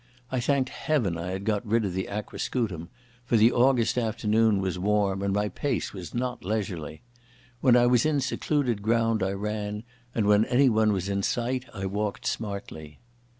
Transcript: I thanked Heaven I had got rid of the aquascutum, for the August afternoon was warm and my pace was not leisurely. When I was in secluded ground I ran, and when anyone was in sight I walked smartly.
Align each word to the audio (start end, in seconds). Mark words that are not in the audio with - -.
I 0.31 0.39
thanked 0.39 0.69
Heaven 0.71 1.15
I 1.15 1.29
had 1.29 1.43
got 1.45 1.63
rid 1.63 1.85
of 1.85 1.93
the 1.93 2.07
aquascutum, 2.07 2.89
for 3.23 3.37
the 3.37 3.51
August 3.51 3.99
afternoon 3.99 4.59
was 4.59 4.79
warm 4.79 5.21
and 5.21 5.31
my 5.31 5.47
pace 5.47 5.93
was 5.93 6.11
not 6.15 6.43
leisurely. 6.43 7.03
When 7.59 7.77
I 7.77 7.85
was 7.85 8.03
in 8.03 8.19
secluded 8.19 8.81
ground 8.81 9.21
I 9.21 9.33
ran, 9.33 9.83
and 10.15 10.25
when 10.25 10.45
anyone 10.45 10.91
was 10.91 11.07
in 11.07 11.21
sight 11.21 11.65
I 11.71 11.85
walked 11.85 12.25
smartly. 12.25 12.97